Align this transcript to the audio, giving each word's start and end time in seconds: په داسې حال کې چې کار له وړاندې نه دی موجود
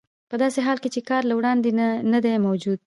په 0.29 0.35
داسې 0.43 0.59
حال 0.65 0.77
کې 0.81 0.89
چې 0.95 1.01
کار 1.09 1.21
له 1.29 1.33
وړاندې 1.37 1.69
نه 2.11 2.19
دی 2.23 2.35
موجود 2.47 2.79